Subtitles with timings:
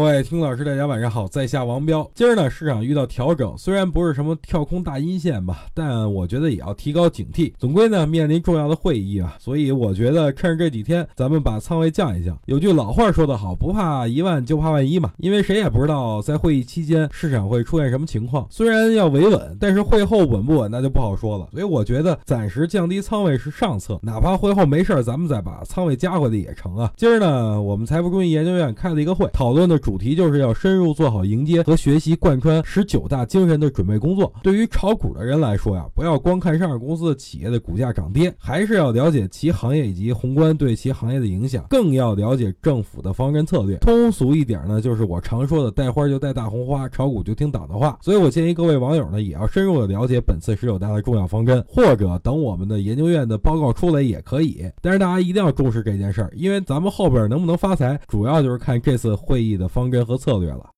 [0.00, 2.10] 各位听老师，大家晚上好，在下王彪。
[2.14, 7.52] 今儿呢，市场遇到调整，虽然不是什么跳空大阴线吧，但我觉得也要提高警惕。
[7.58, 12.34] 总归呢，面临重要的会议啊，所以我觉得趁着这几天，咱们把仓位降一降。
[12.46, 18.46] 有句老话说得好，不怕一万就怕万一嘛，因为谁也不知道在会议期间市场会出现什么情况。
[18.48, 21.46] 虽然要维稳，但是会后稳不稳那就不好说了。
[21.52, 26.90] 所以我觉得暂时降低仓位是上策，哪怕会后没事儿，咱们再把仓位加回来也成啊。
[26.96, 29.89] 今儿呢，我们财富中心研究院开了一个会，讨论的主。
[29.90, 34.32] 主题就是要深入做好迎接和学习贯穿十九大精神的准备工作。
[34.40, 43.78] 对于炒股的人来说呀，不要光看上市公司的企业的股价涨跌，还是要了解其行业以及宏观对其行业的影响，更要了解政府的方针策略。
[43.78, 47.98] 通俗一点呢，就是我常说的带花就带大红花，炒股就听党的话。
[48.00, 54.64] 所以我建议各位网友呢，也要深入的了解本次十九大的重要方针，或者等我们的研究院的报告出来也可以。
[54.80, 59.79] 但是大家一定要重视这件事儿，因为咱们后边能不能发财，主要就是看这次会议的方。
[59.80, 60.68] 方针和策略了。